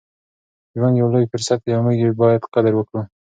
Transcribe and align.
ژوند 0.77 0.95
یو 0.99 1.07
لوی 1.13 1.25
فرصت 1.31 1.59
دی 1.63 1.71
او 1.75 1.81
موږ 1.85 1.97
یې 2.03 2.09
باید 2.21 2.49
قدر 2.53 2.73
وکړو. 2.75 3.01